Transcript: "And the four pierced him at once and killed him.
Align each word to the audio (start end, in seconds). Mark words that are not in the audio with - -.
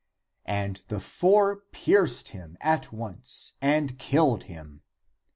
"And 0.63 0.81
the 0.87 0.99
four 0.99 1.57
pierced 1.71 2.29
him 2.29 2.57
at 2.59 2.91
once 2.91 3.53
and 3.61 3.99
killed 3.99 4.45
him. 4.45 4.81